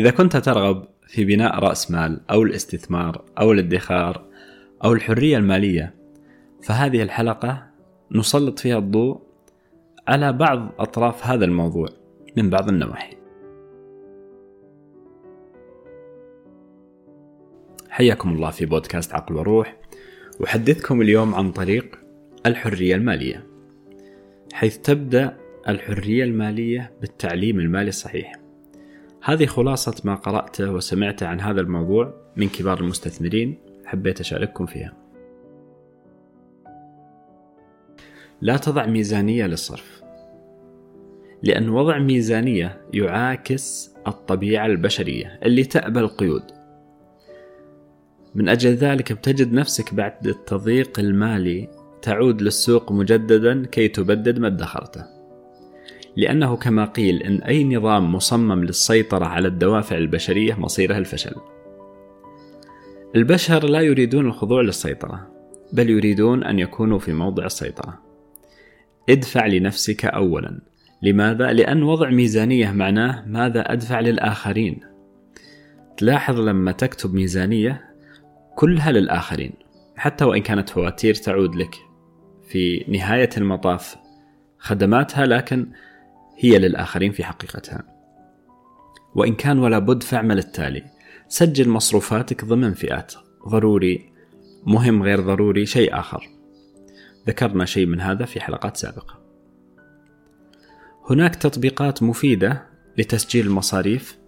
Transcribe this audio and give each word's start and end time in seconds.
إذا 0.00 0.10
كنت 0.10 0.36
ترغب 0.36 0.88
في 1.06 1.24
بناء 1.24 1.58
رأس 1.58 1.90
مال 1.90 2.20
أو 2.30 2.42
الاستثمار 2.42 3.24
أو 3.38 3.52
الادخار 3.52 4.24
أو 4.84 4.92
الحرية 4.92 5.36
المالية 5.36 5.94
فهذه 6.62 7.02
الحلقة 7.02 7.66
نسلط 8.12 8.58
فيها 8.58 8.78
الضوء 8.78 9.20
على 10.08 10.32
بعض 10.32 10.68
أطراف 10.78 11.26
هذا 11.26 11.44
الموضوع 11.44 11.88
من 12.36 12.50
بعض 12.50 12.68
النواحي. 12.68 13.16
حياكم 17.88 18.32
الله 18.32 18.50
في 18.50 18.66
بودكاست 18.66 19.14
عقل 19.14 19.34
وروح 19.34 19.76
أحدثكم 20.44 21.02
اليوم 21.02 21.34
عن 21.34 21.52
طريق 21.52 21.98
الحرية 22.46 22.94
المالية 22.94 23.46
حيث 24.52 24.78
تبدأ 24.78 25.36
الحرية 25.68 26.24
المالية 26.24 26.92
بالتعليم 27.00 27.60
المالي 27.60 27.88
الصحيح 27.88 28.39
هذه 29.22 29.46
خلاصة 29.46 29.94
ما 30.04 30.14
قرأته 30.14 30.70
وسمعته 30.70 31.26
عن 31.26 31.40
هذا 31.40 31.60
الموضوع 31.60 32.14
من 32.36 32.48
كبار 32.48 32.80
المستثمرين 32.80 33.58
حبيت 33.84 34.20
أشارككم 34.20 34.66
فيها. 34.66 34.92
لا 38.40 38.56
تضع 38.56 38.86
ميزانية 38.86 39.46
للصرف 39.46 40.02
لأن 41.42 41.68
وضع 41.68 41.98
ميزانية 41.98 42.80
يعاكس 42.94 43.94
الطبيعة 44.06 44.66
البشرية 44.66 45.38
اللي 45.42 45.64
تأبى 45.64 46.00
القيود. 46.00 46.42
من 48.34 48.48
أجل 48.48 48.70
ذلك 48.70 49.12
بتجد 49.12 49.52
نفسك 49.52 49.94
بعد 49.94 50.26
التضييق 50.26 51.00
المالي 51.00 51.68
تعود 52.02 52.42
للسوق 52.42 52.92
مجددا 52.92 53.66
كي 53.66 53.88
تبدد 53.88 54.38
ما 54.38 54.46
ادخرته 54.46 55.19
لأنه 56.16 56.56
كما 56.56 56.84
قيل 56.84 57.22
إن 57.22 57.42
أي 57.42 57.64
نظام 57.64 58.14
مصمم 58.14 58.64
للسيطرة 58.64 59.24
على 59.24 59.48
الدوافع 59.48 59.96
البشرية 59.96 60.54
مصيره 60.54 60.98
الفشل. 60.98 61.34
البشر 63.16 63.64
لا 63.64 63.80
يريدون 63.80 64.26
الخضوع 64.26 64.62
للسيطرة 64.62 65.26
بل 65.72 65.90
يريدون 65.90 66.44
أن 66.44 66.58
يكونوا 66.58 66.98
في 66.98 67.12
موضع 67.12 67.46
السيطرة. 67.46 67.98
ادفع 69.08 69.46
لنفسك 69.46 70.04
أولا. 70.04 70.60
لماذا؟ 71.02 71.52
لأن 71.52 71.82
وضع 71.82 72.10
ميزانية 72.10 72.72
معناه 72.72 73.24
ماذا 73.26 73.72
أدفع 73.72 74.00
للآخرين. 74.00 74.80
تلاحظ 75.96 76.40
لما 76.40 76.72
تكتب 76.72 77.14
ميزانية 77.14 77.84
كلها 78.56 78.92
للآخرين 78.92 79.52
حتى 79.96 80.24
وإن 80.24 80.42
كانت 80.42 80.68
فواتير 80.68 81.14
تعود 81.14 81.56
لك. 81.56 81.74
في 82.48 82.84
نهاية 82.88 83.30
المطاف 83.36 83.96
خدماتها 84.58 85.26
لكن 85.26 85.66
هي 86.40 86.58
للآخرين 86.58 87.12
في 87.12 87.24
حقيقتها. 87.24 87.82
وإن 89.14 89.34
كان 89.34 89.58
ولا 89.58 89.78
بد 89.78 90.02
فاعمل 90.02 90.38
التالي. 90.38 90.84
سجل 91.28 91.68
مصروفاتك 91.68 92.44
ضمن 92.44 92.74
فئات. 92.74 93.14
ضروري. 93.48 94.12
مهم 94.66 95.02
غير 95.02 95.20
ضروري 95.20 95.66
شيء 95.66 95.98
آخر. 95.98 96.28
ذكرنا 97.26 97.64
شيء 97.64 97.86
من 97.86 98.00
هذا 98.00 98.24
في 98.24 98.40
حلقات 98.40 98.76
سابقة. 98.76 99.20
هناك 101.10 101.34
تطبيقات 101.34 102.02
مفيدة 102.02 102.66
لتسجيل 102.98 103.46
المصاريف 103.46 104.18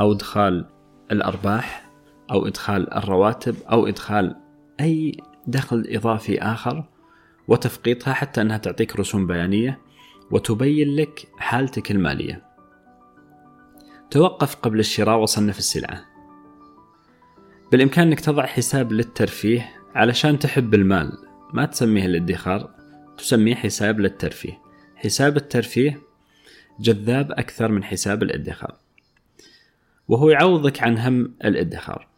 أو 0.00 0.12
إدخال 0.12 0.66
الأرباح 1.12 1.90
أو 2.30 2.46
إدخال 2.46 2.94
الرواتب 2.94 3.56
أو 3.72 3.86
إدخال 3.86 4.36
أي 4.80 5.16
دخل 5.46 5.84
إضافي 5.88 6.42
آخر 6.42 6.84
وتفقيطها 7.48 8.12
حتى 8.12 8.40
أنها 8.40 8.58
تعطيك 8.58 8.96
رسوم 8.96 9.26
بيانية 9.26 9.78
وتبين 10.30 10.96
لك 10.96 11.28
حالتك 11.38 11.90
المالية. 11.90 12.42
توقف 14.10 14.54
قبل 14.54 14.78
الشراء 14.78 15.18
وصنف 15.18 15.58
السلعة. 15.58 16.04
بالإمكان 17.72 18.06
أنك 18.06 18.20
تضع 18.20 18.46
حساب 18.46 18.92
للترفيه 18.92 19.70
علشان 19.94 20.38
تحب 20.38 20.74
المال. 20.74 21.12
ما 21.52 21.66
تسميه 21.66 22.06
الادخار 22.06 22.70
تسميه 23.18 23.54
حساب 23.54 24.00
للترفيه. 24.00 24.60
حساب 24.96 25.36
الترفيه 25.36 26.00
جذاب 26.80 27.32
أكثر 27.32 27.68
من 27.68 27.84
حساب 27.84 28.22
الادخار. 28.22 28.76
وهو 30.08 30.30
يعوضك 30.30 30.82
عن 30.82 30.98
هم 30.98 31.34
الادخار. 31.44 32.08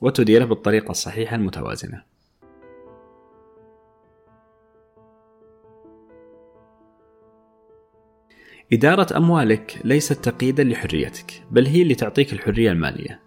وتديره 0.00 0.44
بالطريقة 0.44 0.90
الصحيحة 0.90 1.36
المتوازنة. 1.36 2.02
إدارة 8.72 9.16
أموالك 9.16 9.80
ليست 9.84 10.12
تقييدا 10.12 10.64
لحريتك 10.64 11.42
بل 11.50 11.66
هي 11.66 11.82
اللي 11.82 11.94
تعطيك 11.94 12.32
الحرية 12.32 12.72
المالية. 12.72 13.20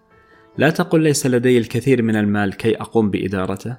لا 0.58 0.70
تقل 0.70 1.00
ليس 1.00 1.26
لدي 1.26 1.58
الكثير 1.58 2.02
من 2.02 2.16
المال 2.16 2.54
كي 2.54 2.80
أقوم 2.80 3.10
بإدارته 3.10 3.76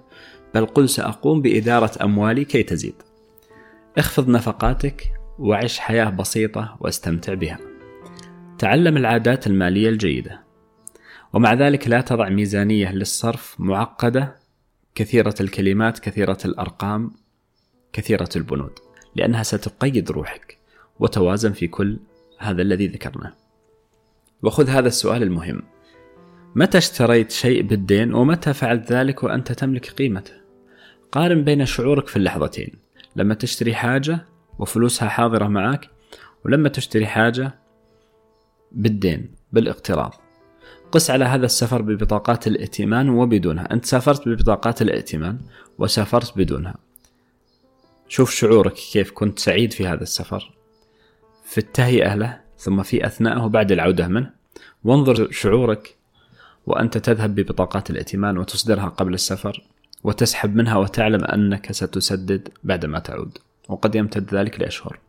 بل 0.54 0.66
قل 0.66 0.90
سأقوم 0.90 1.42
بإدارة 1.42 2.04
أموالي 2.04 2.46
كي 2.46 2.64
تزيد. 2.64 2.96
اخفض 3.98 4.30
نفقاتك 4.30 5.14
وعش 5.40 5.80
حياة 5.80 6.10
بسيطة 6.10 6.78
واستمتع 6.80 7.34
بها. 7.34 7.60
تعلم 8.60 8.98
العادات 8.98 9.48
المالية 9.48 9.90
الجيدة. 9.90 10.44
ومع 11.34 11.54
ذلك 11.54 11.88
لا 11.88 12.02
تضع 12.02 12.30
ميزانية 12.30 12.92
للصرف 12.92 13.56
معقدة 13.60 14.36
كثيرة 14.96 15.36
الكلمات 15.42 16.00
كثيرة 16.00 16.38
الأرقام 16.46 17.12
كثيرة 17.94 18.30
البنود 18.36 18.80
لأنها 19.16 19.44
ستقيد 19.44 20.12
روحك. 20.12 20.63
وتوازن 21.00 21.52
في 21.52 21.68
كل 21.68 22.00
هذا 22.38 22.62
الذي 22.62 22.88
ذكرناه. 22.88 23.34
وخذ 24.44 24.70
هذا 24.70 24.88
السؤال 24.88 25.24
المهم. 25.24 25.62
متى 26.56 26.78
اشتريت 26.78 27.32
شيء 27.32 27.62
بالدين 27.62 28.14
ومتى 28.14 28.54
فعلت 28.54 28.92
ذلك 28.92 29.24
وأنت 29.24 29.52
تملك 29.52 29.90
قيمته؟ 29.90 30.34
قارن 31.12 31.44
بين 31.44 31.66
شعورك 31.66 32.08
في 32.08 32.16
اللحظتين. 32.18 32.72
لما 33.16 33.34
تشتري 33.34 33.76
حاجة 33.76 34.26
وفلوسها 34.60 35.10
حاضرة 35.10 35.48
معك 35.48 35.90
ولما 36.46 36.70
تشتري 36.70 37.06
حاجة 37.06 37.60
بالدين 38.72 39.32
بالاقتراض. 39.52 40.14
قس 40.92 41.10
على 41.10 41.26
هذا 41.26 41.46
السفر 41.46 41.82
ببطاقات 41.82 42.48
الائتمان 42.48 43.10
وبدونها. 43.10 43.74
أنت 43.74 43.86
سافرت 43.86 44.28
ببطاقات 44.28 44.82
الائتمان 44.82 45.40
وسافرت 45.78 46.38
بدونها. 46.38 46.76
شوف 48.08 48.32
شعورك 48.32 48.74
كيف 48.74 49.12
كنت 49.12 49.40
سعيد 49.40 49.74
في 49.74 49.88
هذا 49.88 50.04
السفر. 50.04 50.54
في 51.54 51.58
التهيئة 51.58 52.16
له 52.16 52.40
ثم 52.58 52.84
في 52.84 53.06
أثناءه 53.06 53.48
بعد 53.48 53.72
العودة 53.72 54.08
منه. 54.08 54.30
وانظر 54.84 55.32
شعورك 55.32 55.96
وأنت 56.66 56.98
تذهب 56.98 57.36
ببطاقات 57.36 57.90
الائتمان 57.90 58.38
وتصدرها 58.38 58.86
قبل 58.86 59.14
السفر 59.14 59.64
وتسحب 60.04 60.56
منها 60.56 60.78
وتعلم 60.78 61.24
أنك 61.24 61.72
ستسدد 61.72 62.50
بعدما 62.64 63.00
تعود. 63.00 63.38
وقد 63.70 63.96
يمتد 63.96 64.36
ذلك 64.36 64.60
لأشهر. 64.60 65.00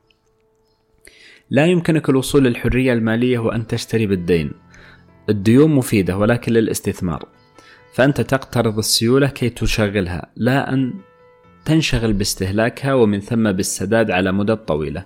لا 1.50 1.66
يمكنك 1.66 2.08
الوصول 2.08 2.44
للحرية 2.44 2.92
المالية 2.92 3.38
وأن 3.38 3.66
تشتري 3.66 4.06
بالدين. 4.06 4.52
الديون 5.28 5.70
مفيدة 5.70 6.18
ولكن 6.18 6.52
للاستثمار. 6.52 7.28
فأنت 7.94 8.20
تقترض 8.20 8.78
السيولة 8.78 9.28
كي 9.28 9.50
تشغلها 9.50 10.26
لا 10.36 10.72
أن 10.72 10.92
تنشغل 11.64 12.12
باستهلاكها 12.12 12.94
ومن 12.94 13.20
ثم 13.20 13.52
بالسداد 13.52 14.10
على 14.10 14.32
مدة 14.32 14.54
طويلة 14.54 15.04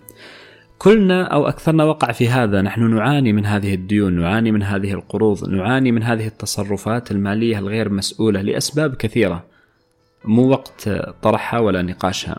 كلنا 0.78 1.22
أو 1.24 1.48
أكثرنا 1.48 1.84
وقع 1.84 2.12
في 2.12 2.28
هذا. 2.28 2.62
نحن 2.62 2.94
نعاني 2.94 3.32
من 3.32 3.46
هذه 3.46 3.74
الديون 3.74 4.12
نعاني 4.12 4.52
من 4.52 4.62
هذه 4.62 4.92
القروض 4.92 5.48
نعاني 5.48 5.92
من 5.92 6.02
هذه 6.02 6.26
التصرفات 6.26 7.10
المالية 7.10 7.58
الغير 7.58 7.88
مسؤولة 7.88 8.40
لأسباب 8.40 8.94
كثيرة. 8.94 9.44
مو 10.24 10.48
وقت 10.48 10.88
طرحها 11.22 11.60
ولا 11.60 11.82
نقاشها. 11.82 12.38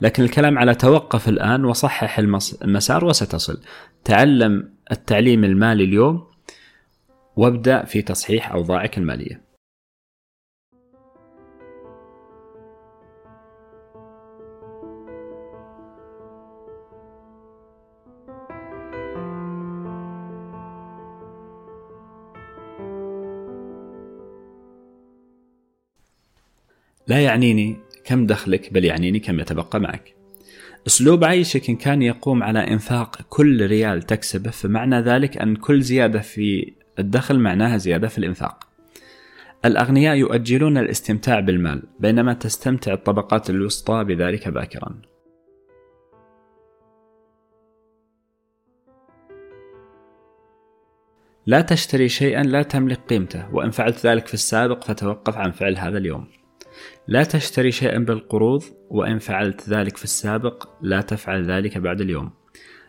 لكن 0.00 0.22
الكلام 0.22 0.58
على 0.58 0.74
توقف 0.74 1.28
الآن 1.28 1.64
وصحح 1.64 2.18
المسار 2.62 3.04
وستصل. 3.04 3.60
تعلم 4.04 4.68
التعليم 4.92 5.44
المالي 5.44 5.84
اليوم 5.84 6.26
وابدأ 7.36 7.84
في 7.84 8.02
تصحيح 8.02 8.52
أوضاعك 8.52 8.98
المالية. 8.98 9.43
لا 27.06 27.20
يعنيني 27.20 27.76
كم 28.04 28.26
دخلك 28.26 28.72
بل 28.72 28.84
يعنيني 28.84 29.18
كم 29.18 29.40
يتبقى 29.40 29.80
معك. 29.80 30.14
أسلوب 30.86 31.24
عيشك 31.24 31.68
إن 31.70 31.76
كان 31.76 32.02
يقوم 32.02 32.42
على 32.42 32.58
إنفاق 32.58 33.22
كل 33.28 33.66
ريال 33.66 34.02
تكسبه 34.02 34.50
فمعنى 34.50 35.00
ذلك 35.00 35.38
أن 35.38 35.56
كل 35.56 35.82
زيادة 35.82 36.20
في 36.20 36.72
الدخل 36.98 37.38
معناها 37.38 37.76
زيادة 37.76 38.08
في 38.08 38.18
الإنفاق. 38.18 38.68
الأغنياء 39.64 40.16
يؤجلون 40.16 40.78
الاستمتاع 40.78 41.40
بالمال 41.40 41.82
بينما 42.00 42.32
تستمتع 42.32 42.92
الطبقات 42.92 43.50
الوسطى 43.50 44.04
بذلك 44.04 44.48
باكرا. 44.48 44.94
لا 51.46 51.60
تشتري 51.60 52.08
شيئا 52.08 52.42
لا 52.42 52.62
تملك 52.62 53.00
قيمته 53.08 53.54
وإن 53.54 53.70
فعلت 53.70 54.06
ذلك 54.06 54.26
في 54.26 54.34
السابق 54.34 54.84
فتوقف 54.84 55.36
عن 55.36 55.50
فعل 55.50 55.76
هذا 55.76 55.98
اليوم. 55.98 56.43
لا 57.08 57.24
تشتري 57.24 57.72
شيئا 57.72 57.98
بالقروض 57.98 58.62
وإن 58.90 59.18
فعلت 59.18 59.68
ذلك 59.68 59.96
في 59.96 60.04
السابق 60.04 60.68
لا 60.82 61.00
تفعل 61.00 61.50
ذلك 61.50 61.78
بعد 61.78 62.00
اليوم. 62.00 62.30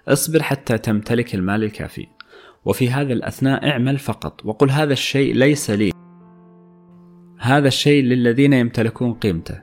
اصبر 0.07 0.43
حتى 0.43 0.77
تمتلك 0.77 1.35
المال 1.35 1.63
الكافي. 1.63 2.07
وفي 2.65 2.89
هذا 2.89 3.13
الأثناء 3.13 3.69
اعمل 3.69 3.97
فقط 3.97 4.45
وقل 4.45 4.69
هذا 4.69 4.93
الشيء 4.93 5.33
ليس 5.33 5.69
لي. 5.69 5.91
هذا 7.39 7.67
الشيء 7.67 8.03
للذين 8.03 8.53
يمتلكون 8.53 9.13
قيمته. 9.13 9.61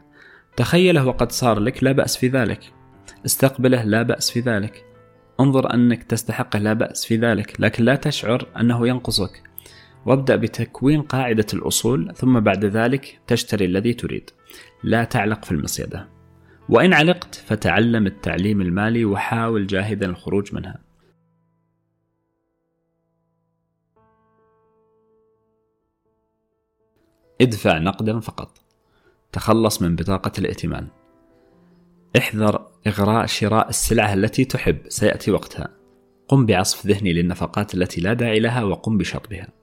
تخيله 0.56 1.06
وقد 1.06 1.32
صار 1.32 1.58
لك 1.58 1.84
لا 1.84 1.92
بأس 1.92 2.16
في 2.16 2.28
ذلك. 2.28 2.60
استقبله 3.26 3.84
لا 3.84 4.02
بأس 4.02 4.30
في 4.30 4.40
ذلك. 4.40 4.84
انظر 5.40 5.74
أنك 5.74 6.02
تستحقه 6.02 6.58
لا 6.58 6.72
بأس 6.72 7.04
في 7.04 7.16
ذلك. 7.16 7.60
لكن 7.60 7.84
لا 7.84 7.94
تشعر 7.94 8.46
أنه 8.60 8.88
ينقصك. 8.88 9.51
وابدأ 10.06 10.36
بتكوين 10.36 11.02
قاعدة 11.02 11.46
الأصول 11.54 12.14
ثم 12.14 12.40
بعد 12.40 12.64
ذلك 12.64 13.20
تشتري 13.26 13.64
الذي 13.64 13.94
تريد. 13.94 14.30
لا 14.84 15.04
تعلق 15.04 15.44
في 15.44 15.52
المصيدة. 15.52 16.08
وإن 16.68 16.92
علقت 16.92 17.34
فتعلم 17.34 18.06
التعليم 18.06 18.60
المالي 18.60 19.04
وحاول 19.04 19.66
جاهدا 19.66 20.06
الخروج 20.06 20.54
منها. 20.54 20.78
ادفع 27.40 27.78
نقدا 27.78 28.20
فقط. 28.20 28.58
تخلص 29.32 29.82
من 29.82 29.96
بطاقة 29.96 30.32
الائتمان. 30.38 30.88
احذر 32.18 32.66
إغراء 32.86 33.26
شراء 33.26 33.68
السلعة 33.68 34.14
التي 34.14 34.44
تحب. 34.44 34.78
سيأتي 34.88 35.30
وقتها. 35.30 35.68
قم 36.28 36.46
بعصف 36.46 36.86
ذهني 36.86 37.12
للنفقات 37.12 37.74
التي 37.74 38.00
لا 38.00 38.12
داعي 38.12 38.40
لها 38.40 38.62
وقم 38.64 38.98
بشطبها. 38.98 39.61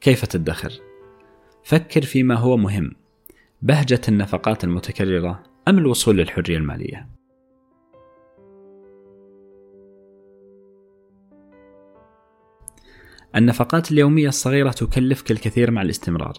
كيف 0.00 0.24
تدخر؟ 0.24 0.72
فكر 1.64 2.02
فيما 2.02 2.34
هو 2.34 2.56
مهم 2.56 2.90
بهجة 3.62 4.00
النفقات 4.08 4.64
المتكررة 4.64 5.42
أم 5.68 5.78
الوصول 5.78 6.16
للحرية 6.16 6.56
المالية؟ 6.56 7.08
النفقات 13.36 13.92
اليومية 13.92 14.28
الصغيرة 14.28 14.70
تكلفك 14.70 15.30
الكثير 15.30 15.70
مع 15.70 15.82
الاستمرار 15.82 16.38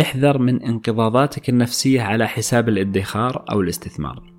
احذر 0.00 0.38
من 0.38 0.62
انقضاضاتك 0.62 1.48
النفسية 1.48 2.02
على 2.02 2.28
حساب 2.28 2.68
الادخار 2.68 3.44
أو 3.50 3.60
الاستثمار 3.60 4.32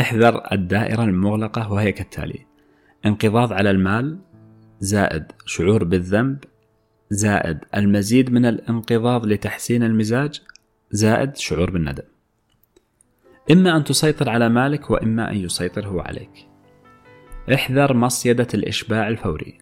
احذر 0.00 0.42
الدائرة 0.52 1.04
المغلقة 1.04 1.72
وهي 1.72 1.92
كالتالي 1.92 2.46
انقضاض 3.06 3.52
على 3.52 3.70
المال 3.70 4.18
زائد 4.80 5.24
شعور 5.46 5.84
بالذنب 5.84 6.44
زائد 7.14 7.58
المزيد 7.74 8.32
من 8.32 8.46
الانقضاض 8.46 9.26
لتحسين 9.26 9.82
المزاج 9.82 10.42
زائد 10.90 11.36
شعور 11.36 11.70
بالندم. 11.70 12.04
إما 13.50 13.76
أن 13.76 13.84
تسيطر 13.84 14.30
على 14.30 14.48
مالك 14.48 14.90
وإما 14.90 15.30
أن 15.30 15.36
يسيطر 15.36 15.86
هو 15.86 16.00
عليك. 16.00 16.48
احذر 17.54 17.96
مصيدة 17.96 18.48
الإشباع 18.54 19.08
الفوري. 19.08 19.58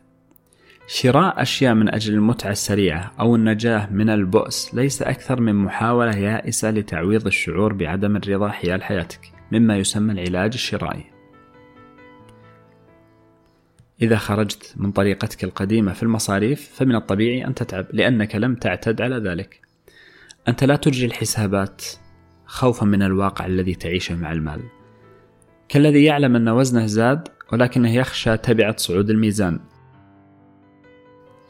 شراء 0.87 1.43
أشياء 1.43 1.75
من 1.75 1.95
أجل 1.95 2.15
المتعة 2.15 2.51
السريعة 2.51 3.13
أو 3.21 3.37
النجاة 3.37 3.89
من 3.91 4.11
البؤس 4.11 4.75
ليس 4.75 5.03
أكثر 5.03 5.41
من 5.41 5.55
محاولة 5.55 6.17
يائسة 6.17 6.71
لتعويض 6.71 7.27
الشعور 7.27 7.73
بعدم 7.73 8.17
الرضا 8.17 8.49
حيال 8.49 8.83
حياتك 8.83 9.21
مما 9.53 9.77
يسمى 9.77 10.13
العلاج 10.13 10.53
الشرائي. 10.55 11.12
إذا 14.03 14.17
خرجت 14.17 14.75
من 14.77 14.93
طريقتك 14.93 15.45
القديمة 15.45 15.93
في 15.93 16.03
المصاريف 16.03 16.71
فمن 16.75 16.95
الطبيعي 16.95 17.47
أن 17.47 17.55
تتعب 17.55 17.87
لأنك 17.93 18.37
لم 18.37 18.55
تعتد 18.55 19.01
على 19.01 19.17
ذلك. 19.17 19.61
أنت 20.49 20.65
لا 20.65 20.77
تجري 20.77 21.07
الحسابات 21.07 21.83
خوفا 22.47 22.87
من 22.87 23.03
الواقع 23.03 23.47
الذي 23.47 23.75
تعيشه 23.75 24.17
مع 24.17 24.33
المال. 24.33 24.61
كالذي 25.69 26.05
يعلم 26.05 26.37
أن 26.37 26.49
وزنه 26.49 26.87
زاد 26.87 27.29
ولكنه 27.53 27.95
يخشى 27.95 28.37
تبعة 28.37 28.77
صعود 28.77 29.11
الميزان. 29.11 29.61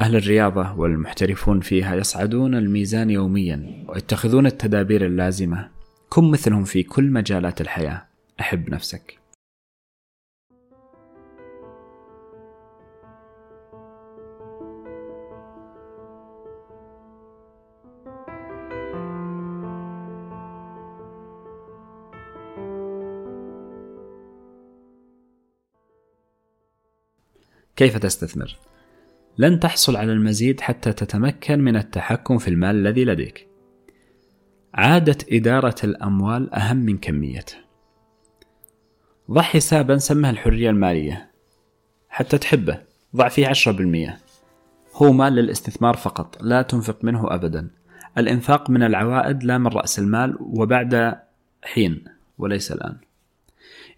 أهل 0.01 0.17
الرياضة 0.17 0.75
والمحترفون 0.75 1.61
فيها 1.61 1.97
يصعدون 1.97 2.55
الميزان 2.55 3.11
يوميا 3.11 3.85
ويتخذون 3.89 4.47
التدابير 4.47 5.07
اللازمة. 5.07 5.69
كن 6.09 6.31
مثلهم 6.31 6.65
في 6.65 6.83
كل 6.83 7.05
مجالات 7.05 7.61
الحياة. 7.61 8.07
أحب 8.41 8.71
نفسك. 8.71 9.22
كيف 27.77 27.99
تستثمر؟ 27.99 28.57
لن 29.39 29.61
تحصل 29.61 29.97
على 29.97 30.13
المزيد 30.13 30.61
حتى 30.61 30.93
تتمكن 30.93 31.61
من 31.61 31.77
التحكم 31.77 32.39
في 32.39 32.49
المال 32.49 32.77
الذي 32.77 33.05
لديك. 33.05 33.49
عادة 34.75 35.19
إدارة 35.33 35.77
الأموال 35.85 36.55
أهم 36.55 36.77
من 36.77 36.99
كميته. 36.99 37.55
ضع 39.31 39.43
حسابا 39.43 39.97
سمها 39.97 40.31
الحرية 40.31 40.71
المالية 40.71 41.31
حتى 42.09 42.39
تحبه 42.39 42.79
ضع 43.17 43.29
فيه 43.29 43.49
عشرة 43.49 43.73
بالمية 43.73 44.19
هو 44.95 45.13
مال 45.13 45.33
للاستثمار 45.33 45.97
فقط 45.97 46.43
لا 46.43 46.63
تنفق 46.63 47.05
منه 47.05 47.35
أبدا 47.35 47.71
الإنفاق 48.19 48.71
من 48.71 48.83
العوائد 48.83 49.45
لا 49.45 49.59
من 49.59 49.67
رأس 49.67 49.99
المال 49.99 50.37
وبعد 50.41 51.19
حين 51.63 52.05
وليس 52.39 52.73
الآن 52.73 52.97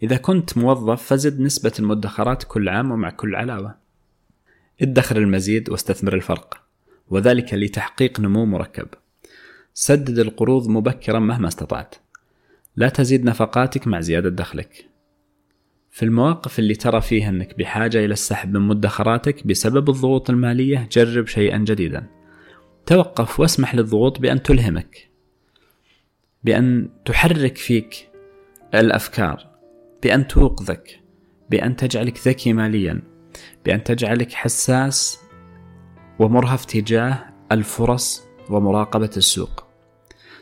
إذا 0.02 0.16
كنت 0.16 0.58
موظف 0.58 1.02
فزد 1.02 1.40
نسبة 1.40 1.72
المدخرات 1.78 2.44
كل 2.44 2.68
عام 2.68 2.90
ومع 2.90 3.10
كل 3.10 3.34
علاوة. 3.34 3.74
ادخر 4.82 5.16
المزيد 5.16 5.70
واستثمر 5.70 6.14
الفرق 6.14 6.60
وذلك 7.10 7.54
لتحقيق 7.54 8.20
نمو 8.20 8.44
مركب. 8.44 8.88
سدد 9.74 10.18
القروض 10.18 10.68
مبكرا 10.68 11.18
مهما 11.18 11.48
استطعت. 11.48 11.94
لا 12.76 12.88
تزيد 12.88 13.24
نفقاتك 13.24 13.86
مع 13.86 14.00
زيادة 14.00 14.28
دخلك. 14.28 14.88
في 15.90 16.02
المواقف 16.02 16.58
اللي 16.58 16.74
ترى 16.74 17.00
فيها 17.00 17.28
أنك 17.28 17.58
بحاجة 17.58 18.04
إلى 18.04 18.12
السحب 18.12 18.56
من 18.56 18.60
مدخراتك 18.60 19.46
بسبب 19.46 19.90
الضغوط 19.90 20.30
المالية 20.30 20.88
جرب 20.92 21.26
شيئا 21.26 21.58
جديدا. 21.58 22.06
توقف 22.86 23.40
واسمح 23.40 23.74
للضغوط 23.74 24.20
بأن 24.20 24.42
تلهمك 24.42 25.08
بأن 26.44 26.88
تحرك 27.04 27.56
فيك 27.56 28.08
الأفكار. 28.74 29.53
بأن 30.04 30.26
توقظك 30.26 31.00
بأن 31.50 31.76
تجعلك 31.76 32.28
ذكي 32.28 32.52
ماليا 32.52 33.02
بأن 33.64 33.84
تجعلك 33.84 34.32
حساس 34.32 35.20
ومرهف 36.18 36.64
تجاه 36.64 37.24
الفرص 37.52 38.24
ومراقبة 38.50 39.10
السوق. 39.16 39.64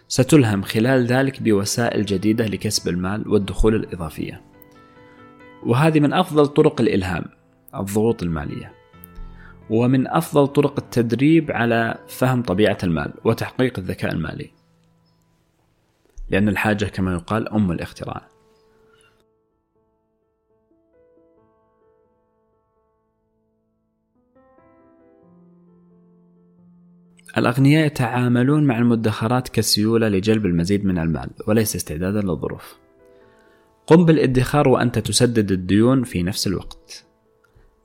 ستلهم 0.08 0.62
خلال 0.62 1.06
ذلك 1.06 1.42
بوسائل 1.42 2.04
جديدة 2.04 2.46
لكسب 2.46 2.88
المال 2.88 3.28
والدخول 3.28 3.74
الإضافية. 3.74 4.42
وهذه 5.66 6.00
من 6.00 6.12
أفضل 6.12 6.46
طرق 6.46 6.80
الإلهام 6.80 7.24
الضغوط 7.74 8.22
المالية. 8.22 8.72
ومن 9.70 10.06
أفضل 10.06 10.46
طرق 10.46 10.78
التدريب 10.78 11.50
على 11.50 11.98
فهم 12.08 12.42
طبيعة 12.42 12.78
المال 12.82 13.12
وتحقيق 13.24 13.78
الذكاء 13.78 14.12
المالي. 14.12 14.50
لأن 16.30 16.48
الحاجة 16.48 16.84
كما 16.84 17.12
يقال 17.12 17.48
أم 17.48 17.72
الاختراع. 17.72 18.31
الأغنياء 27.38 27.86
يتعاملون 27.86 28.64
مع 28.64 28.78
المدخرات 28.78 29.48
كسيولة 29.48 30.08
لجلب 30.08 30.46
المزيد 30.46 30.84
من 30.84 30.98
المال 30.98 31.30
وليس 31.48 31.76
استعدادا 31.76 32.20
للظروف. 32.20 32.76
قم 33.86 34.04
بالادخار 34.04 34.68
وأنت 34.68 34.98
تسدد 34.98 35.52
الديون 35.52 36.02
في 36.04 36.22
نفس 36.22 36.46
الوقت. 36.46 37.04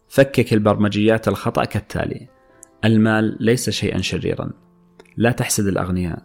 فكك 0.10 0.54
البرمجيات 0.54 1.28
الخطأ 1.28 1.66
كالتالي: 1.66 2.28
المال 2.86 3.38
ليس 3.40 3.70
شيئا 3.70 4.02
شريرا. 4.02 4.52
لا 5.18 5.32
تحسد 5.32 5.68
الأغنياء. 5.68 6.24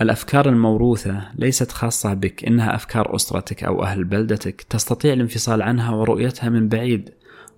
الأفكار 0.00 0.48
الموروثة 0.48 1.28
ليست 1.34 1.72
خاصة 1.72 2.14
بك، 2.14 2.44
إنها 2.44 2.74
أفكار 2.74 3.14
أسرتك 3.14 3.64
أو 3.64 3.82
أهل 3.82 4.04
بلدتك، 4.04 4.62
تستطيع 4.62 5.12
الانفصال 5.12 5.62
عنها 5.62 5.94
ورؤيتها 5.94 6.48
من 6.48 6.68
بعيد، 6.68 7.10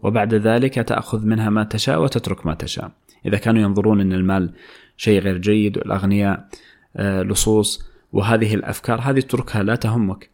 وبعد 0.03 0.35
ذلك 0.35 0.75
تأخذ 0.75 1.27
منها 1.27 1.51
ما 1.51 1.65
تشاء 1.65 2.03
وتترك 2.03 2.47
ما 2.47 2.55
تشاء. 2.55 2.91
إذا 3.27 3.37
كانوا 3.37 3.63
ينظرون 3.63 4.01
أن 4.01 4.13
المال 4.13 4.55
شيء 4.97 5.21
غير 5.21 5.39
جيد 5.39 5.79
والأغنياء 5.79 6.49
آه، 6.97 7.23
لصوص 7.23 7.85
وهذه 8.13 8.55
الأفكار 8.55 9.01
هذه 9.01 9.19
اتركها 9.19 9.63
لا 9.63 9.75
تهمك 9.75 10.31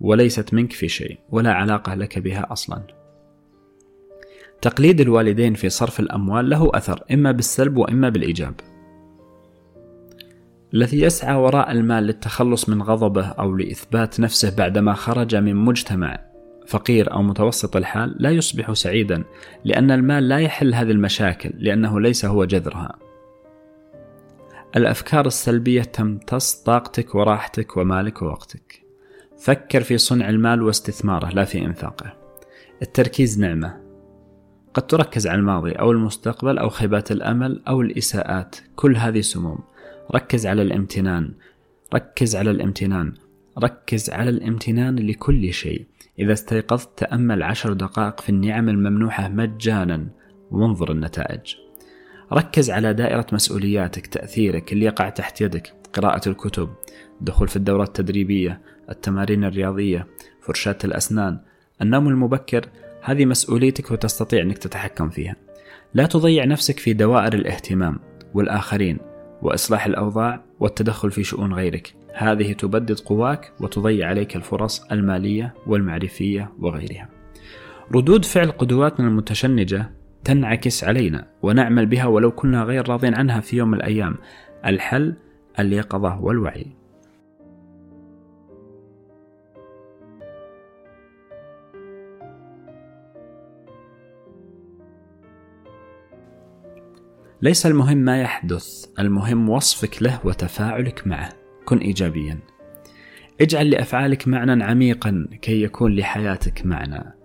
وليست 0.00 0.54
منك 0.54 0.72
في 0.72 0.88
شيء 0.88 1.18
ولا 1.30 1.52
علاقة 1.52 1.94
لك 1.94 2.18
بها 2.18 2.52
أصلا 2.52 2.82
تقليد 4.64 5.00
الوالدين 5.00 5.54
في 5.54 5.68
صرف 5.68 6.00
الأموال 6.00 6.50
له 6.50 6.70
أثر 6.74 7.04
إما 7.12 7.32
بالسلب 7.32 7.76
وإما 7.76 8.08
بالإيجاب. 8.08 8.54
الذي 10.74 11.00
يسعى 11.00 11.36
وراء 11.36 11.70
المال 11.70 12.04
للتخلص 12.04 12.68
من 12.68 12.82
غضبه 12.82 13.26
أو 13.26 13.56
لإثبات 13.56 14.20
نفسه 14.20 14.56
بعدما 14.56 14.92
خرج 14.92 15.36
من 15.36 15.56
مجتمع 15.56 16.18
فقير 16.66 17.12
أو 17.12 17.22
متوسط 17.22 17.76
الحال 17.76 18.16
لا 18.18 18.30
يصبح 18.30 18.72
سعيدا 18.72 19.24
لأن 19.64 19.90
المال 19.90 20.28
لا 20.28 20.38
يحل 20.38 20.74
هذه 20.74 20.90
المشاكل 20.90 21.50
لأنه 21.58 22.00
ليس 22.00 22.24
هو 22.24 22.44
جذرها. 22.44 22.96
الأفكار 24.76 25.26
السلبية 25.26 25.82
تمتص 25.82 26.54
طاقتك 26.54 27.14
وراحتك 27.14 27.76
ومالك 27.76 28.22
ووقتك. 28.22 28.84
فكر 29.38 29.80
في 29.80 29.98
صنع 29.98 30.28
المال 30.28 30.62
واستثماره 30.62 31.28
لا 31.28 31.44
في 31.44 31.64
إنفاقه. 31.64 32.16
التركيز 32.82 33.40
نعمة. 33.40 33.80
قد 34.74 34.86
تركز 34.86 35.26
على 35.26 35.38
الماضي 35.38 35.72
أو 35.72 35.92
المستقبل 35.92 36.58
أو 36.58 36.68
خيبات 36.68 37.12
الأمل 37.12 37.62
أو 37.68 37.80
الإساءات، 37.80 38.56
كل 38.76 38.96
هذه 38.96 39.20
سموم. 39.20 39.58
ركز 40.14 40.46
على 40.46 40.62
الامتنان. 40.62 41.32
ركز 41.94 42.36
على 42.36 42.50
الامتنان. 42.50 43.12
ركز 43.58 44.10
على 44.10 44.30
الامتنان 44.30 44.96
لكل 44.96 45.52
شيء. 45.52 45.86
إذا 46.18 46.32
استيقظت 46.32 46.98
تأمل 46.98 47.42
عشر 47.42 47.72
دقائق 47.72 48.20
في 48.20 48.28
النعم 48.28 48.68
الممنوحة 48.68 49.28
مجانا 49.28 50.06
وانظر 50.50 50.92
النتائج. 50.92 51.54
ركز 52.32 52.70
على 52.70 52.94
دائرة 52.94 53.26
مسؤولياتك 53.32 54.06
تأثيرك 54.06 54.72
اللي 54.72 54.84
يقع 54.84 55.08
تحت 55.08 55.40
يدك 55.40 55.72
قراءة 55.92 56.28
الكتب 56.28 56.68
الدخول 57.20 57.48
في 57.48 57.56
الدورات 57.56 57.88
التدريبية 57.88 58.60
التمارين 58.90 59.44
الرياضية 59.44 60.06
فرشاة 60.42 60.78
الأسنان 60.84 61.38
النوم 61.82 62.08
المبكر 62.08 62.68
هذه 63.02 63.24
مسؤوليتك 63.24 63.90
وتستطيع 63.90 64.42
أنك 64.42 64.58
تتحكم 64.58 65.10
فيها. 65.10 65.36
لا 65.94 66.06
تضيع 66.06 66.44
نفسك 66.44 66.78
في 66.78 66.92
دوائر 66.92 67.34
الاهتمام 67.34 67.98
والآخرين 68.34 68.98
وإصلاح 69.42 69.86
الأوضاع 69.86 70.44
والتدخل 70.60 71.10
في 71.10 71.24
شؤون 71.24 71.54
غيرك. 71.54 71.94
هذه 72.14 72.52
تبدد 72.52 73.00
قواك 73.00 73.52
وتضيع 73.60 74.08
عليك 74.08 74.36
الفرص 74.36 74.82
المالية 74.92 75.54
والمعرفية 75.66 76.52
وغيرها. 76.58 77.08
ردود 77.94 78.24
فعل 78.24 78.50
قدواتنا 78.50 79.08
المتشنجة 79.08 79.90
تنعكس 80.24 80.84
علينا 80.84 81.26
ونعمل 81.42 81.86
بها 81.86 82.06
ولو 82.06 82.30
كنا 82.30 82.62
غير 82.62 82.88
راضين 82.88 83.14
عنها 83.14 83.40
في 83.40 83.56
يوم 83.56 83.68
من 83.68 83.74
الأيام. 83.74 84.16
الحل 84.66 85.16
اليقظة 85.58 86.20
والوعي. 86.22 86.66
ليس 97.42 97.66
المهم 97.66 97.96
ما 97.96 98.20
يحدث 98.20 98.86
المهم 98.98 99.48
وصفك 99.48 100.02
له 100.02 100.20
وتفاعلك 100.24 101.06
معه. 101.06 101.28
كن 101.64 101.78
إيجابيا. 101.78 102.38
اجعل 103.40 103.70
لأفعالك 103.70 104.28
معنى 104.28 104.64
عميقا 104.64 105.28
كي 105.42 105.62
يكون 105.62 105.96
لحياتك 105.96 106.66
معنى. 106.66 107.23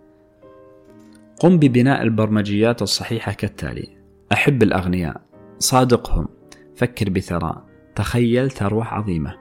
قم 1.39 1.58
ببناء 1.58 2.01
البرمجيات 2.01 2.81
الصحيحة 2.81 3.31
كالتالي. 3.31 3.88
أحب 4.34 4.63
الأغنياء. 4.63 5.22
صادقهم. 5.60 6.27
فكر 6.75 7.10
بثراء. 7.10 7.65
تخيل 7.96 8.51
ثروة 8.51 8.86
عظيمة. 8.86 9.36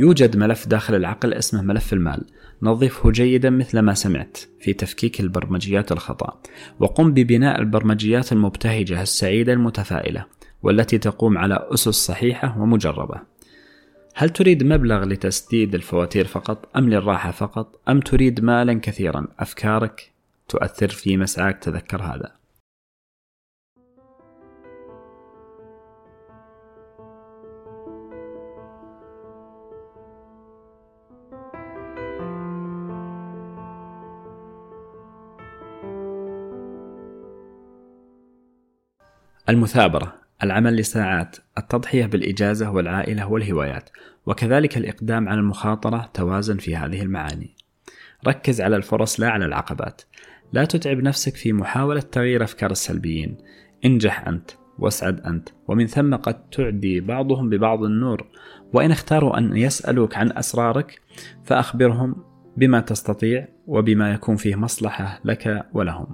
يوجد 0.00 0.36
ملف 0.36 0.66
داخل 0.66 0.94
العقل 0.94 1.34
اسمه 1.34 1.62
ملف 1.62 1.92
المال. 1.92 2.24
نظفه 2.62 3.10
جيدا 3.10 3.50
مثل 3.50 3.78
ما 3.78 3.94
سمعت 3.94 4.38
في 4.60 4.72
تفكيك 4.72 5.20
البرمجيات 5.20 5.92
الخطأ. 5.92 6.40
وقم 6.80 7.12
ببناء 7.12 7.60
البرمجيات 7.60 8.32
المبتهجة 8.32 9.02
السعيدة 9.02 9.52
المتفائلة 9.52 10.24
والتي 10.62 10.98
تقوم 10.98 11.38
على 11.38 11.68
أسس 11.74 11.88
صحيحة 11.88 12.60
ومجربة. 12.60 13.20
هل 14.14 14.30
تريد 14.30 14.64
مبلغ 14.64 15.04
لتسديد 15.04 15.74
الفواتير 15.74 16.24
فقط 16.26 16.68
أم 16.76 16.90
للراحة 16.90 17.30
فقط؟ 17.30 17.80
أم 17.88 18.00
تريد 18.00 18.40
مالا 18.40 18.74
كثيرا؟ 18.74 19.26
أفكارك؟ 19.38 20.11
تؤثر 20.52 20.88
في 20.88 21.16
مسعاك 21.16 21.58
تذكر 21.58 22.02
هذا. 22.02 22.32
المثابرة 39.48 40.14
العمل 40.42 40.76
لساعات 40.76 41.36
التضحية 41.58 42.06
بالإجازة 42.06 42.70
والعائلة 42.70 43.26
والهوايات 43.26 43.90
وكذلك 44.26 44.76
الإقدام 44.76 45.28
على 45.28 45.40
المخاطرة 45.40 46.10
توازن 46.14 46.56
في 46.56 46.76
هذه 46.76 47.02
المعاني. 47.02 47.56
ركز 48.26 48.60
على 48.60 48.76
الفرص 48.76 49.20
لا 49.20 49.30
على 49.30 49.44
العقبات. 49.44 50.02
لا 50.52 50.64
تتعب 50.64 50.96
نفسك 50.96 51.36
في 51.36 51.52
محاولة 51.52 52.00
تغيير 52.00 52.44
أفكار 52.44 52.70
السلبيين. 52.70 53.36
انجح 53.84 54.28
أنت 54.28 54.50
واسعد 54.78 55.20
أنت 55.20 55.48
ومن 55.68 55.86
ثم 55.86 56.14
قد 56.14 56.50
تعدي 56.50 57.00
بعضهم 57.00 57.50
ببعض 57.50 57.82
النور. 57.82 58.26
وإن 58.72 58.90
اختاروا 58.90 59.38
أن 59.38 59.56
يسألوك 59.56 60.16
عن 60.16 60.32
أسرارك 60.32 61.00
فأخبرهم 61.44 62.16
بما 62.56 62.80
تستطيع 62.80 63.48
وبما 63.66 64.12
يكون 64.12 64.36
فيه 64.36 64.56
مصلحة 64.56 65.20
لك 65.24 65.66
ولهم. 65.72 66.06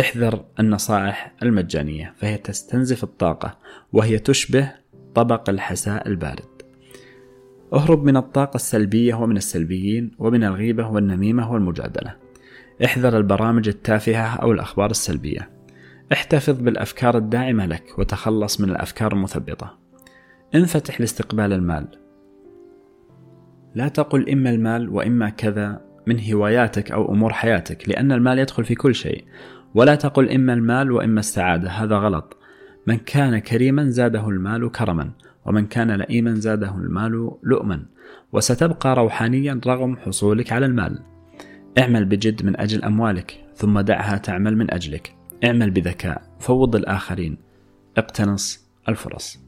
احذر 0.00 0.44
النصائح 0.60 1.34
المجانية 1.42 2.14
فهي 2.16 2.36
تستنزف 2.36 3.04
الطاقة 3.04 3.58
وهي 3.92 4.18
تشبه 4.18 4.72
طبق 5.14 5.50
الحساء 5.50 6.08
البارد. 6.08 6.52
اهرب 7.72 8.04
من 8.04 8.16
الطاقة 8.16 8.56
السلبية 8.56 9.14
ومن 9.14 9.36
السلبيين 9.36 10.10
ومن 10.18 10.44
الغيبة 10.44 10.88
والنميمة 10.88 11.52
والمجادلة. 11.52 12.21
احذر 12.84 13.16
البرامج 13.16 13.68
التافهة 13.68 14.36
أو 14.36 14.52
الأخبار 14.52 14.90
السلبية. 14.90 15.50
احتفظ 16.12 16.60
بالأفكار 16.60 17.16
الداعمة 17.16 17.66
لك 17.66 17.98
وتخلص 17.98 18.60
من 18.60 18.70
الأفكار 18.70 19.12
المثبطة. 19.12 19.78
انفتح 20.54 21.00
لاستقبال 21.00 21.52
المال. 21.52 21.88
لا 23.74 23.88
تقل 23.88 24.30
إما 24.30 24.50
المال 24.50 24.88
وإما 24.88 25.28
كذا 25.28 25.80
من 26.06 26.32
هواياتك 26.32 26.92
أو 26.92 27.12
أمور 27.12 27.32
حياتك 27.32 27.88
لأن 27.88 28.12
المال 28.12 28.38
يدخل 28.38 28.64
في 28.64 28.74
كل 28.74 28.94
شيء. 28.94 29.24
ولا 29.74 29.94
تقل 29.94 30.30
إما 30.30 30.52
المال 30.52 30.92
وإما 30.92 31.20
السعادة 31.20 31.70
هذا 31.70 31.96
غلط. 31.96 32.36
من 32.86 32.96
كان 32.96 33.38
كريما 33.38 33.84
زاده 33.90 34.28
المال 34.28 34.72
كرما 34.72 35.10
ومن 35.46 35.66
كان 35.66 35.90
لئيما 35.90 36.34
زاده 36.34 36.74
المال 36.74 37.30
لؤما. 37.42 37.82
وستبقى 38.32 38.94
روحانيا 38.94 39.60
رغم 39.66 39.96
حصولك 39.96 40.52
على 40.52 40.66
المال. 40.66 41.11
اعمل 41.78 42.04
بجد 42.04 42.42
من 42.44 42.60
أجل 42.60 42.84
أموالك 42.84 43.44
ثم 43.54 43.80
دعها 43.80 44.16
تعمل 44.16 44.56
من 44.56 44.70
أجلك. 44.70 45.14
اعمل 45.44 45.70
بذكاء 45.70 46.22
فوض 46.40 46.76
الآخرين. 46.76 47.38
اقتنص 47.96 48.70
الفرص. 48.88 49.38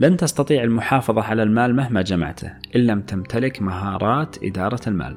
لن 0.00 0.16
تستطيع 0.16 0.62
المحافظة 0.62 1.22
على 1.22 1.42
المال 1.42 1.76
مهما 1.76 2.02
جمعته 2.02 2.52
إن 2.76 2.80
لم 2.80 3.00
تمتلك 3.00 3.62
مهارات 3.62 4.36
إدارة 4.44 4.80
المال. 4.86 5.16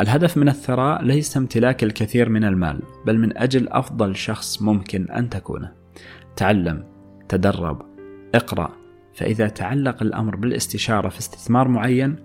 الهدف 0.00 0.36
من 0.36 0.48
الثراء 0.48 1.04
ليس 1.04 1.36
امتلاك 1.36 1.84
الكثير 1.84 2.28
من 2.28 2.44
المال 2.44 2.82
بل 3.06 3.18
من 3.18 3.38
أجل 3.38 3.68
أفضل 3.68 4.16
شخص 4.16 4.62
ممكن 4.62 5.10
أن 5.10 5.30
تكونه. 5.30 5.72
تعلم 6.36 6.84
تدرب 7.28 7.82
اقرأ. 8.34 8.82
فإذا 9.14 9.48
تعلق 9.48 10.02
الأمر 10.02 10.36
بالاستشارة 10.36 11.08
في 11.08 11.18
استثمار 11.18 11.68
معين 11.68 12.16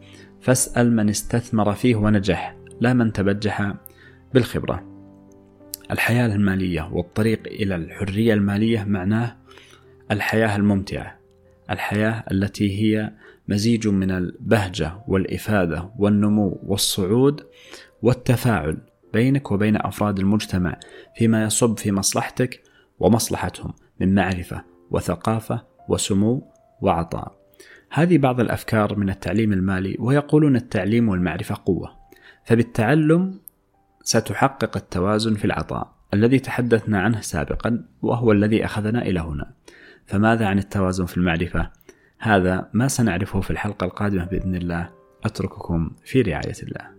فاسأل 0.41 0.95
من 0.95 1.09
استثمر 1.09 1.73
فيه 1.73 1.95
ونجح 1.95 2.57
لا 2.81 2.93
من 2.93 3.13
تبجح 3.13 3.73
بالخبرة. 4.33 4.83
الحياة 5.91 6.25
المالية 6.25 6.89
والطريق 6.91 7.47
إلى 7.47 7.75
الحرية 7.75 8.33
المالية 8.33 8.83
معناه 8.83 9.37
الحياة 10.11 10.55
الممتعة 10.55 11.19
الحياة 11.69 12.23
التي 12.31 12.81
هي 12.81 13.13
مزيج 13.47 13.87
من 13.87 14.11
البهجة 14.11 15.03
والإفادة 15.07 15.91
والنمو 15.97 16.59
والصعود 16.63 17.43
والتفاعل 18.01 18.77
بينك 19.13 19.51
وبين 19.51 19.75
أفراد 19.75 20.19
المجتمع 20.19 20.79
فيما 21.15 21.43
يصب 21.43 21.77
في 21.77 21.91
مصلحتك 21.91 22.61
ومصلحتهم 22.99 23.73
من 23.99 24.15
معرفة 24.15 24.63
وثقافة 24.91 25.65
وسمو 25.89 26.51
وعطاء. 26.81 27.36
هذه 27.91 28.17
بعض 28.17 28.39
الأفكار 28.39 28.95
من 28.95 29.09
التعليم 29.09 29.53
المالي 29.53 29.95
ويقولون 29.99 30.55
التعليم 30.55 31.09
والمعرفة 31.09 31.57
قوة. 31.65 31.97
فبالتعلم 32.45 33.39
ستحقق 34.03 34.77
التوازن 34.77 35.35
في 35.35 35.45
العطاء. 35.45 35.93
الذي 36.13 36.39
تحدثنا 36.39 37.01
عنه 37.01 37.21
سابقا 37.21 37.85
وهو 38.01 38.31
الذي 38.31 38.65
أخذنا 38.65 39.01
إلى 39.01 39.19
هنا. 39.19 39.53
فماذا 40.05 40.47
عن 40.47 40.59
التوازن 40.59 41.05
في 41.05 41.17
المعرفة؟ 41.17 41.71
هذا 42.19 42.69
ما 42.73 42.87
سنعرفه 42.87 43.41
في 43.41 43.51
الحلقة 43.51 43.85
القادمة 43.85 44.25
بإذن 44.25 44.55
الله. 44.55 44.89
أترككم 45.23 45.91
في 46.05 46.21
رعاية 46.21 46.55
الله. 46.63 46.96